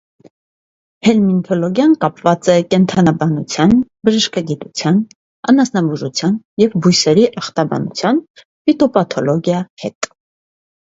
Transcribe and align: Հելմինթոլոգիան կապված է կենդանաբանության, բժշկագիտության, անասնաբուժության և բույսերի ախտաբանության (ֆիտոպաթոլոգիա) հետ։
Հելմինթոլոգիան 1.07 1.91
կապված 2.05 2.49
է 2.53 2.55
կենդանաբանության, 2.71 3.75
բժշկագիտության, 4.09 4.99
անասնաբուժության 5.53 6.39
և 6.67 6.77
բույսերի 6.87 7.31
ախտաբանության 7.43 8.25
(ֆիտոպաթոլոգիա) 8.47 9.67
հետ։ 9.85 10.11